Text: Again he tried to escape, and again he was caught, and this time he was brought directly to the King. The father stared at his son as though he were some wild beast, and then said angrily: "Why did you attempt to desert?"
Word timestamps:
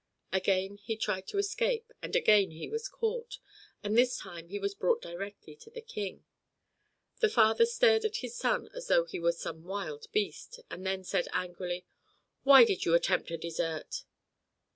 Again 0.33 0.77
he 0.77 0.97
tried 0.97 1.27
to 1.27 1.37
escape, 1.37 1.91
and 2.01 2.15
again 2.15 2.49
he 2.49 2.67
was 2.67 2.89
caught, 2.89 3.37
and 3.83 3.95
this 3.95 4.17
time 4.17 4.47
he 4.49 4.57
was 4.57 4.73
brought 4.73 4.99
directly 4.99 5.55
to 5.57 5.69
the 5.69 5.79
King. 5.79 6.25
The 7.19 7.29
father 7.29 7.67
stared 7.67 8.03
at 8.03 8.15
his 8.25 8.35
son 8.35 8.67
as 8.73 8.87
though 8.87 9.05
he 9.05 9.19
were 9.19 9.31
some 9.31 9.63
wild 9.63 10.11
beast, 10.11 10.59
and 10.71 10.87
then 10.87 11.03
said 11.03 11.27
angrily: 11.33 11.85
"Why 12.41 12.63
did 12.65 12.83
you 12.83 12.95
attempt 12.95 13.27
to 13.27 13.37
desert?" 13.37 14.05